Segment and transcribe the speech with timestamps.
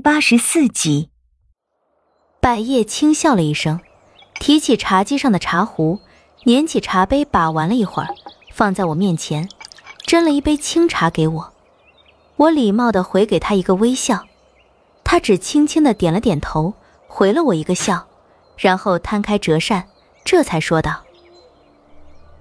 [0.00, 1.10] 八十四集，
[2.40, 3.80] 百叶轻笑了一声，
[4.38, 6.00] 提起茶几上的茶壶，
[6.44, 8.08] 捻起茶杯把玩了一会儿，
[8.50, 9.48] 放在我面前，
[10.06, 11.52] 斟了一杯清茶给我。
[12.36, 14.24] 我礼貌的回给他一个微笑，
[15.04, 16.72] 他只轻轻的点了点头，
[17.06, 18.06] 回了我一个笑，
[18.56, 19.86] 然后摊开折扇，
[20.24, 21.04] 这才说道：“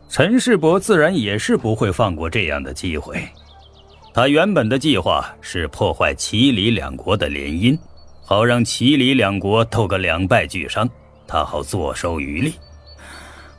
[0.08, 3.28] 陈世伯自然也是不会放过这样的机会。”
[4.14, 7.78] 他原本的计划是破坏齐李两国的联姻，
[8.26, 10.90] 好让齐李两国斗个两败俱伤，
[11.28, 12.54] 他好坐收渔利。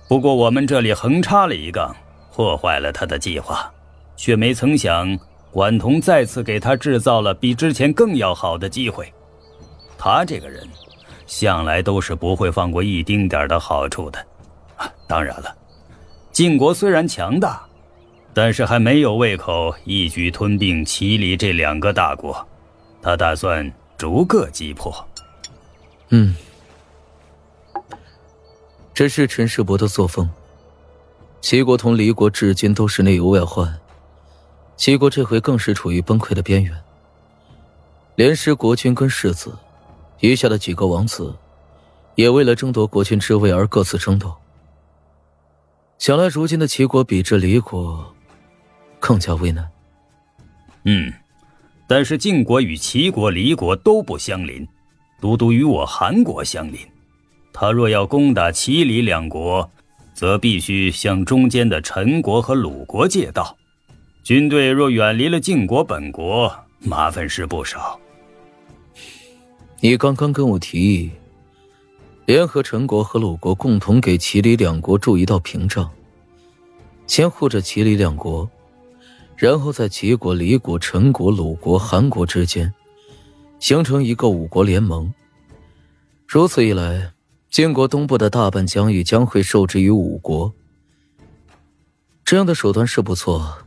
[0.08, 1.94] 不过我们这里横插了一杠，
[2.34, 3.72] 破坏了他的计划，
[4.16, 5.18] 却没曾想
[5.52, 9.10] 管彤再次给他制造了比之前更要好的机会。
[9.96, 10.68] 他这个人，
[11.26, 14.18] 向来都是不会放过一丁点的好处的。
[15.06, 15.54] 当然了，
[16.32, 17.62] 晋国虽然强大。
[18.32, 22.46] 但是还没有胃口一举吞并齐黎这两个大国，
[23.02, 24.94] 他打算逐个击破。
[26.10, 26.34] 嗯，
[28.94, 30.30] 这是陈世伯的作风。
[31.40, 33.80] 齐国同黎国至今都是内忧外患，
[34.76, 36.72] 齐国这回更是处于崩溃的边缘。
[38.14, 39.56] 连失国君跟世子，
[40.20, 41.34] 余下的几个王子，
[42.14, 44.32] 也为了争夺国君之位而各自争斗。
[45.98, 48.14] 想来如今的齐国比之黎国。
[49.00, 49.68] 更加为难。
[50.84, 51.12] 嗯，
[51.88, 54.66] 但是晋国与齐国、黎国都不相邻，
[55.20, 56.78] 独独与我韩国相邻。
[57.52, 59.68] 他若要攻打齐、黎两国，
[60.14, 63.56] 则必须向中间的陈国和鲁国借道。
[64.22, 67.98] 军队若远离了晋国本国，麻烦事不少。
[69.80, 71.10] 你刚刚跟我提议，
[72.26, 75.90] 联合陈国和鲁国，共同给齐、黎两国筑一道屏障，
[77.06, 78.48] 先护着齐、黎两国。
[79.40, 82.70] 然后在齐国、李国、陈国、鲁国、韩国之间
[83.58, 85.10] 形成一个五国联盟。
[86.26, 87.14] 如此一来，
[87.48, 90.52] 晋国东部的大半疆域将会受制于五国。
[92.22, 93.64] 这样的手段是不错，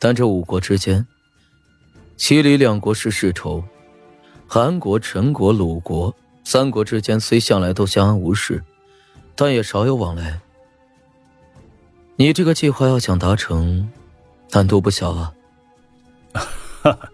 [0.00, 1.06] 但这五国之间，
[2.16, 3.62] 齐、黎两国是世仇，
[4.48, 6.12] 韩国、陈国、鲁国
[6.42, 8.60] 三国之间虽向来都相安无事，
[9.36, 10.40] 但也少有往来。
[12.16, 13.88] 你这个计划要想达成。
[14.52, 15.34] 难度不小啊！
[16.32, 17.10] 哈哈，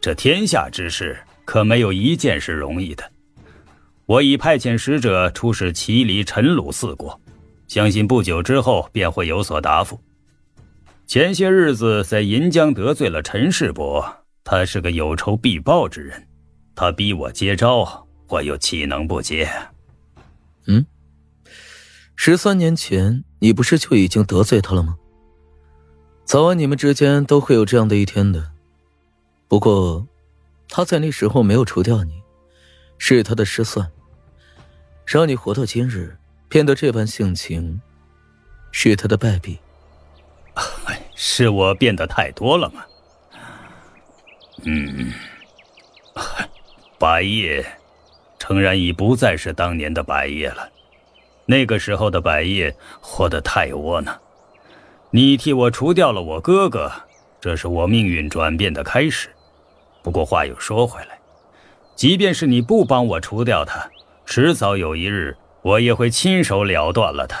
[0.00, 3.10] 这天下之事可没有一件是容易的。
[4.06, 7.20] 我已派遣使者出使齐、黎、陈、鲁四国，
[7.66, 10.00] 相信不久之后便会有所答复。
[11.06, 14.04] 前些日子在银江得罪了陈世伯，
[14.44, 16.26] 他是个有仇必报之人，
[16.74, 19.48] 他逼我接招，我又岂能不接？
[20.66, 20.84] 嗯，
[22.14, 24.96] 十三年前你不是就已经得罪他了吗？
[26.28, 28.50] 早晚你们之间都会有这样的一天的，
[29.48, 30.06] 不过，
[30.68, 32.22] 他在那时候没有除掉你，
[32.98, 33.90] 是他的失算。
[35.06, 37.80] 让你活到今日，变得这般性情，
[38.72, 39.58] 是他的败笔。
[41.14, 42.84] 是我变得太多了吗？
[44.64, 45.10] 嗯，
[46.98, 47.64] 白夜，
[48.38, 50.70] 诚然已不再是当年的白夜了，
[51.46, 54.14] 那个时候的白夜活得太窝囊。
[55.10, 56.92] 你替我除掉了我哥哥，
[57.40, 59.30] 这是我命运转变的开始。
[60.02, 61.18] 不过话又说回来，
[61.94, 63.88] 即便是你不帮我除掉他，
[64.26, 67.40] 迟早有一日我也会亲手了断了他。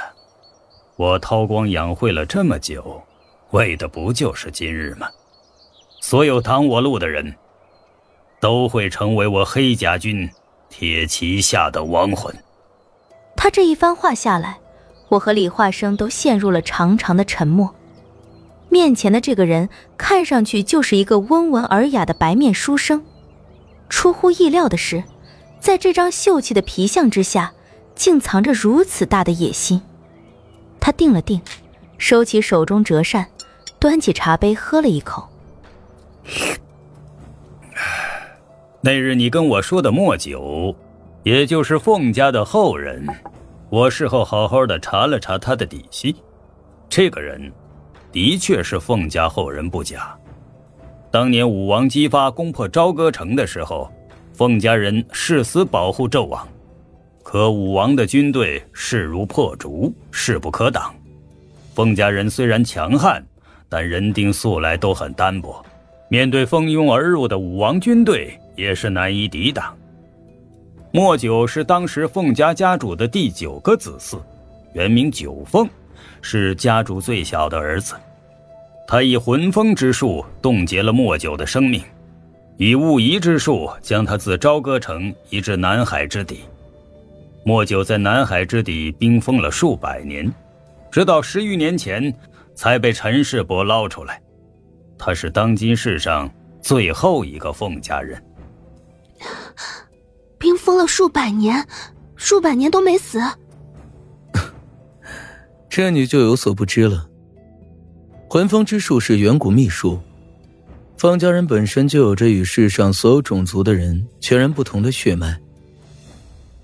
[0.96, 3.02] 我韬光养晦了这么久，
[3.50, 5.08] 为的不就是今日吗？
[6.00, 7.34] 所有挡我路的人，
[8.40, 10.28] 都会成为我黑甲军
[10.70, 12.34] 铁骑下的亡魂。
[13.36, 14.58] 他这一番话下来。
[15.08, 17.74] 我和李化生都陷入了长长的沉默。
[18.68, 23.02] 面前的这个人看上去就是一个温文尔雅的白面书生，
[23.88, 25.04] 出乎意料的是，
[25.58, 27.54] 在这张秀气的皮相之下，
[27.94, 29.80] 竟藏着如此大的野心。
[30.78, 31.40] 他定了定，
[31.96, 33.26] 收起手中折扇，
[33.78, 35.28] 端起茶杯喝了一口。
[38.82, 40.76] 那日你跟我说的墨九，
[41.22, 43.06] 也就是凤家的后人。
[43.70, 46.16] 我事后好好的查了查他的底细，
[46.88, 47.52] 这个人
[48.10, 50.16] 的确是凤家后人不假。
[51.10, 53.90] 当年武王姬发攻破朝歌城的时候，
[54.32, 56.48] 凤家人誓死保护纣王，
[57.22, 60.94] 可武王的军队势如破竹，势不可挡。
[61.74, 63.22] 凤家人虽然强悍，
[63.68, 65.62] 但人丁素来都很单薄，
[66.08, 69.76] 面对蜂拥而入的武王军队，也是难以抵挡。
[70.90, 74.18] 莫九是当时凤家家主的第九个子嗣，
[74.72, 75.68] 原名九凤，
[76.22, 77.94] 是家主最小的儿子。
[78.86, 81.82] 他以魂风之术冻结了莫九的生命，
[82.56, 86.40] 以物移之术将他自朝歌城移至南海之底。
[87.44, 90.32] 莫九在南海之底冰封了数百年，
[90.90, 92.12] 直到十余年前
[92.54, 94.18] 才被陈世伯捞出来。
[94.96, 96.30] 他是当今世上
[96.62, 98.20] 最后一个凤家人。
[100.68, 101.66] 封了数百年，
[102.14, 103.18] 数百年都没死。
[105.70, 107.08] 这你就有所不知了。
[108.28, 109.98] 魂风之术是远古秘术，
[110.98, 115.40] 方家人本身就有着与世上所有种族的人全然不同的血脉。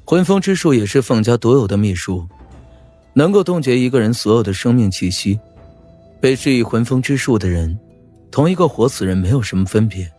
[0.04, 2.28] 魂风之术也是方家独有的秘术，
[3.14, 5.40] 能够冻结一个人所有的生命气息。
[6.20, 7.74] 被施以魂风之术的人，
[8.30, 10.12] 同一个活死人没有什么分别，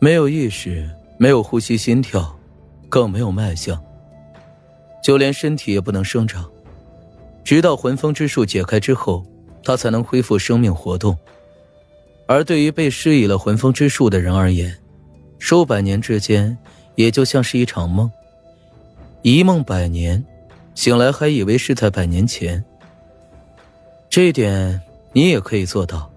[0.00, 2.36] 没有意识，没有呼吸心跳。
[2.92, 3.82] 更没有脉象，
[5.02, 6.46] 就连身体也不能生长，
[7.42, 9.24] 直到魂风之术解开之后，
[9.64, 11.16] 他才能恢复生命活动。
[12.26, 14.76] 而对于被施以了魂风之术的人而言，
[15.38, 16.54] 数百年之间
[16.94, 18.12] 也就像是一场梦，
[19.22, 20.22] 一梦百年，
[20.74, 22.62] 醒来还以为是在百年前。
[24.10, 24.78] 这一点
[25.14, 26.12] 你也可以做到，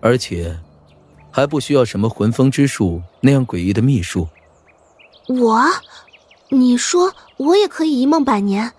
[0.00, 0.58] 而且
[1.30, 4.26] 还不需要什么魂风之术那样诡异的秘术。
[5.38, 5.64] 我。
[6.48, 8.72] 你说我也可以一梦百年？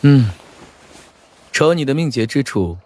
[0.00, 0.30] 嗯，
[1.52, 2.78] 朝你的命劫之处，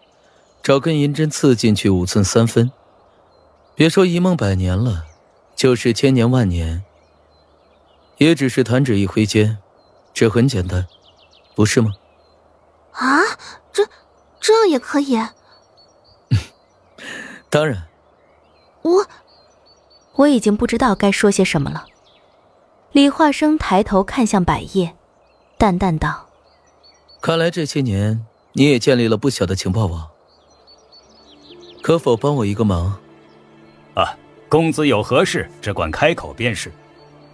[0.62, 2.70] 找根银针刺进去五寸三分。
[3.75, 5.06] 别说一梦百年了，
[5.56, 6.84] 就是千年万年，
[8.19, 9.56] 也只是弹指一挥间，
[10.12, 10.87] 这很简单，
[11.54, 11.93] 不是吗？
[12.93, 13.20] 啊，
[13.72, 13.88] 这
[14.38, 15.19] 这样也可以？
[17.49, 17.88] 当然。
[18.82, 19.06] 我
[20.14, 21.87] 我已经不知道该说些什么了。
[22.93, 24.94] 李化生抬头看向百叶，
[25.56, 26.29] 淡淡道
[27.23, 28.23] ：“看来这些年
[28.53, 30.06] 你也建立了不小的情报网，
[31.81, 33.00] 可否帮我一个忙
[33.97, 34.15] ？”“啊，
[34.47, 36.71] 公子有何事，只管开口便是。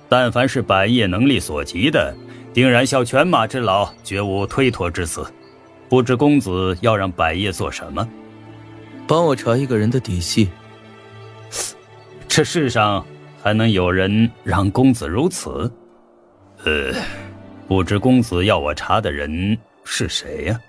[0.08, 2.16] 但凡是百叶能力所及的，
[2.54, 5.26] 定然效犬马之劳，绝无推脱之词。
[5.88, 8.08] 不知公子要让百叶做什么
[9.08, 10.48] ？”“帮我查一个人的底细。
[12.28, 13.04] ”“这世上……”
[13.42, 15.70] 还能有人让公子如此？
[16.64, 16.92] 呃，
[17.66, 20.60] 不知公子要我查的人是谁呀？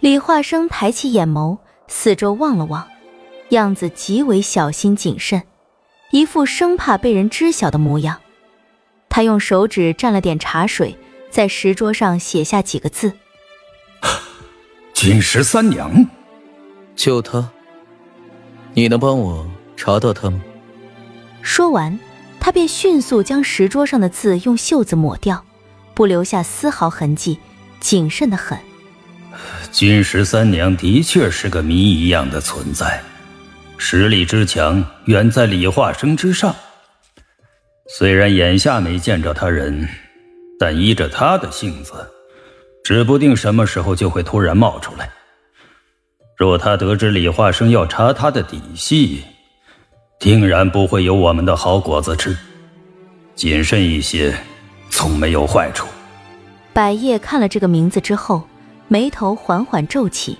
[0.00, 2.86] 李化生抬起眼眸，四周望了望，
[3.50, 5.42] 样子极为小心谨慎，
[6.10, 8.20] 一副生怕被人知晓的模样。
[9.08, 10.96] 他用手指蘸了点茶水，
[11.30, 13.12] 在石桌上写下几个字
[14.94, 16.06] ：“金十三娘。”
[16.94, 17.50] 就他，
[18.74, 19.46] 你能帮我
[19.76, 20.40] 查到他吗？
[21.42, 21.98] 说完，
[22.38, 25.44] 他便迅速将石桌上的字用袖子抹掉，
[25.94, 27.38] 不留下丝毫痕迹，
[27.80, 28.58] 谨慎的很。
[29.72, 33.02] 君十三娘的确是个谜一样的存在，
[33.78, 36.54] 实力之强远在李化生之上。
[37.98, 39.88] 虽然眼下没见着他人，
[40.58, 41.92] 但依着他的性子，
[42.84, 45.10] 指不定什么时候就会突然冒出来。
[46.36, 49.22] 若他得知李化生要查他的底细，
[50.20, 52.36] 定然不会有我们的好果子吃，
[53.34, 54.36] 谨慎一些，
[54.90, 55.86] 总没有坏处。
[56.74, 58.42] 百叶看了这个名字之后，
[58.86, 60.36] 眉头缓缓皱起，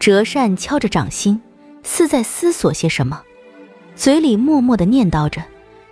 [0.00, 1.40] 折扇敲着掌心，
[1.84, 3.22] 似在思索些什么，
[3.94, 5.40] 嘴里默默的念叨着，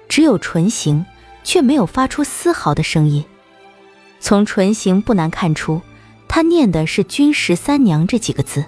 [0.08, 1.06] 只有唇形，
[1.44, 3.24] 却没有发出丝毫的声音。
[4.18, 5.80] 从唇形不难看出，
[6.26, 8.64] 他念的是“君十三娘”这几个字。